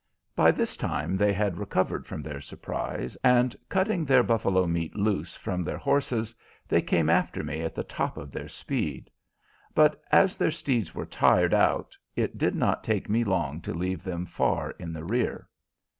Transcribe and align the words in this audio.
By 0.35 0.49
this 0.49 0.75
time 0.75 1.15
they 1.15 1.31
had 1.31 1.59
recovered 1.59 2.07
from 2.07 2.23
their 2.23 2.41
surprise, 2.41 3.15
and 3.23 3.55
cutting 3.69 4.03
their 4.03 4.23
buffalo 4.23 4.65
meat 4.65 4.95
loose 4.95 5.35
from 5.35 5.61
their 5.63 5.77
horses, 5.77 6.33
they 6.67 6.81
came 6.81 7.07
after 7.07 7.43
me 7.43 7.61
at 7.61 7.75
the 7.75 7.83
top 7.83 8.17
of 8.17 8.31
their 8.31 8.47
speed; 8.49 9.11
but 9.75 10.01
as 10.11 10.37
their 10.37 10.49
steeds 10.49 10.95
were 10.95 11.05
tired 11.05 11.53
out, 11.53 11.95
it 12.15 12.39
did 12.39 12.55
not 12.55 12.83
take 12.83 13.09
me 13.11 13.23
long 13.23 13.61
to 13.61 13.75
leave 13.75 14.03
them 14.03 14.25
far 14.25 14.71
in 14.79 14.91
the 14.91 15.03
rear. 15.05 15.47